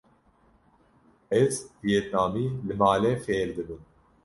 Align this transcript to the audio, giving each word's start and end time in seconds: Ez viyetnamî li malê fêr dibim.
Ez 1.41 1.53
viyetnamî 1.83 2.45
li 2.67 2.73
malê 2.81 3.13
fêr 3.25 3.47
dibim. 3.57 3.81